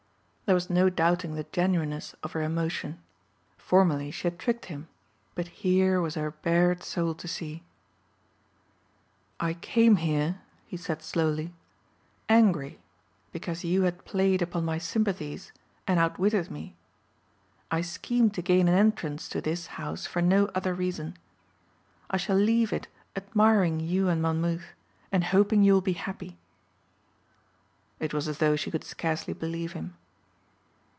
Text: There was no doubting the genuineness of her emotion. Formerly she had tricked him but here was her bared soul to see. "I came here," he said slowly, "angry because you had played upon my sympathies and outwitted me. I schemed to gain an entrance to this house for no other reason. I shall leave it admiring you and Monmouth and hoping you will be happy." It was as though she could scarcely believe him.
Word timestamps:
There 0.47 0.55
was 0.55 0.69
no 0.69 0.89
doubting 0.89 1.35
the 1.35 1.45
genuineness 1.45 2.13
of 2.23 2.33
her 2.33 2.41
emotion. 2.41 3.01
Formerly 3.57 4.11
she 4.11 4.23
had 4.23 4.37
tricked 4.37 4.65
him 4.65 4.89
but 5.33 5.47
here 5.47 6.01
was 6.01 6.15
her 6.15 6.31
bared 6.31 6.83
soul 6.83 7.15
to 7.15 7.25
see. 7.29 7.63
"I 9.39 9.53
came 9.53 9.95
here," 9.95 10.41
he 10.67 10.75
said 10.75 11.01
slowly, 11.03 11.53
"angry 12.27 12.81
because 13.31 13.63
you 13.63 13.83
had 13.83 14.03
played 14.03 14.41
upon 14.41 14.65
my 14.65 14.77
sympathies 14.77 15.53
and 15.87 15.97
outwitted 16.01 16.51
me. 16.51 16.75
I 17.71 17.79
schemed 17.79 18.33
to 18.33 18.41
gain 18.41 18.67
an 18.67 18.75
entrance 18.75 19.29
to 19.29 19.39
this 19.39 19.67
house 19.79 20.05
for 20.05 20.21
no 20.21 20.47
other 20.47 20.73
reason. 20.73 21.15
I 22.09 22.17
shall 22.17 22.35
leave 22.35 22.73
it 22.73 22.89
admiring 23.15 23.79
you 23.79 24.09
and 24.09 24.21
Monmouth 24.21 24.73
and 25.13 25.23
hoping 25.23 25.63
you 25.63 25.71
will 25.75 25.79
be 25.79 25.93
happy." 25.93 26.37
It 28.01 28.13
was 28.13 28.27
as 28.27 28.39
though 28.39 28.57
she 28.57 28.69
could 28.69 28.83
scarcely 28.83 29.31
believe 29.33 29.71
him. 29.71 29.95